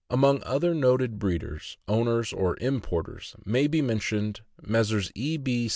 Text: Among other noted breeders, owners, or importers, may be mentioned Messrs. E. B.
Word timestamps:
Among 0.09 0.41
other 0.41 0.73
noted 0.73 1.19
breeders, 1.19 1.77
owners, 1.87 2.33
or 2.33 2.57
importers, 2.59 3.35
may 3.45 3.67
be 3.67 3.83
mentioned 3.83 4.41
Messrs. 4.59 5.11
E. 5.13 5.37
B. 5.37 5.69